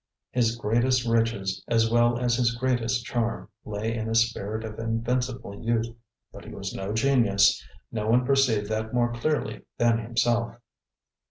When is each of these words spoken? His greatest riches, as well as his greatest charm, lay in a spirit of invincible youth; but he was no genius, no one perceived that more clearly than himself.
His 0.31 0.55
greatest 0.55 1.05
riches, 1.05 1.63
as 1.67 1.91
well 1.91 2.17
as 2.17 2.33
his 2.33 2.55
greatest 2.55 3.05
charm, 3.05 3.49
lay 3.63 3.95
in 3.95 4.09
a 4.09 4.15
spirit 4.15 4.65
of 4.65 4.79
invincible 4.79 5.63
youth; 5.63 5.89
but 6.33 6.43
he 6.43 6.51
was 6.55 6.73
no 6.73 6.91
genius, 6.91 7.63
no 7.91 8.07
one 8.07 8.25
perceived 8.25 8.67
that 8.69 8.95
more 8.95 9.13
clearly 9.13 9.61
than 9.77 9.99
himself. 9.99 10.55